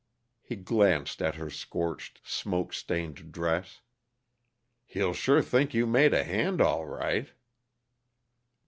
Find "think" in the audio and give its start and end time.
5.43-5.75